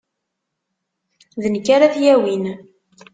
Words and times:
D 1.41 1.43
nekk 1.53 1.67
ara 1.75 1.93
t-yawin. 1.93 2.43